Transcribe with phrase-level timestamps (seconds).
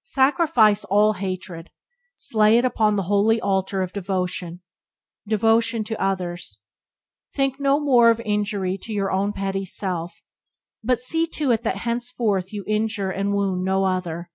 [0.00, 1.68] Sacrifice all hatred,
[2.16, 4.62] slay it upon the holy altar of devotion—
[5.28, 6.60] devotion to others.
[7.34, 10.22] Think no more of any injury to your own petty self,
[10.82, 14.30] but see to it that henceforth you injure and wound no other.